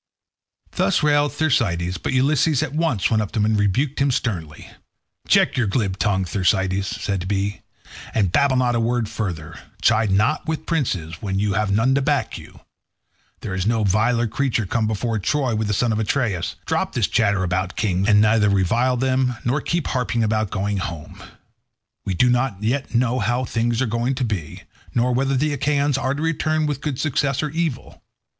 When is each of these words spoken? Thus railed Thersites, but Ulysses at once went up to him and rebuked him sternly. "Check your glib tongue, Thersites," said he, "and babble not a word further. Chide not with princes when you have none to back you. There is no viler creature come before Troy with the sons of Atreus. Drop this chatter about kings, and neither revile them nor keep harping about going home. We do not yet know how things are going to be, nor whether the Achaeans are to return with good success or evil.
Thus 0.71 1.03
railed 1.03 1.31
Thersites, 1.31 1.99
but 1.99 2.11
Ulysses 2.11 2.63
at 2.63 2.73
once 2.73 3.11
went 3.11 3.21
up 3.21 3.31
to 3.33 3.39
him 3.39 3.45
and 3.45 3.59
rebuked 3.59 3.99
him 4.01 4.09
sternly. 4.09 4.67
"Check 5.27 5.55
your 5.55 5.67
glib 5.67 5.99
tongue, 5.99 6.25
Thersites," 6.25 6.87
said 6.99 7.27
he, 7.29 7.61
"and 8.11 8.31
babble 8.31 8.55
not 8.55 8.73
a 8.73 8.79
word 8.79 9.07
further. 9.07 9.59
Chide 9.79 10.09
not 10.09 10.47
with 10.47 10.65
princes 10.65 11.21
when 11.21 11.37
you 11.37 11.53
have 11.53 11.69
none 11.71 11.93
to 11.93 12.01
back 12.01 12.35
you. 12.35 12.61
There 13.41 13.53
is 13.53 13.67
no 13.67 13.83
viler 13.83 14.25
creature 14.25 14.65
come 14.65 14.87
before 14.87 15.19
Troy 15.19 15.53
with 15.53 15.67
the 15.67 15.73
sons 15.75 15.93
of 15.93 15.99
Atreus. 15.99 16.55
Drop 16.65 16.93
this 16.93 17.07
chatter 17.07 17.43
about 17.43 17.75
kings, 17.75 18.09
and 18.09 18.19
neither 18.19 18.49
revile 18.49 18.97
them 18.97 19.35
nor 19.45 19.61
keep 19.61 19.85
harping 19.85 20.23
about 20.23 20.49
going 20.49 20.77
home. 20.77 21.21
We 22.07 22.15
do 22.15 22.27
not 22.31 22.63
yet 22.63 22.95
know 22.95 23.19
how 23.19 23.45
things 23.45 23.83
are 23.83 23.85
going 23.85 24.15
to 24.15 24.23
be, 24.25 24.63
nor 24.95 25.13
whether 25.13 25.37
the 25.37 25.53
Achaeans 25.53 25.95
are 25.95 26.15
to 26.15 26.23
return 26.23 26.65
with 26.65 26.81
good 26.81 26.99
success 26.99 27.43
or 27.43 27.51
evil. 27.51 28.01